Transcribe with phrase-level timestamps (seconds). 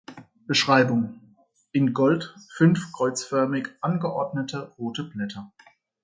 [0.47, 1.21] Beschreibung:
[1.73, 5.53] In Gold fünf kreuzförmig angeordnete rote Blätter.